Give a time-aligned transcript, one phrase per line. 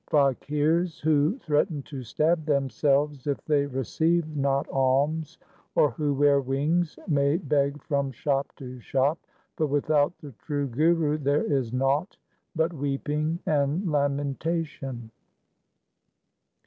[0.09, 5.37] Faqirs who threaten to stab themselves if they receive not alms
[5.75, 9.19] or who wear wings, may beg from shop to shop,
[9.57, 12.17] but without the true Guru there is naught
[12.55, 15.11] but weeping and lamentation.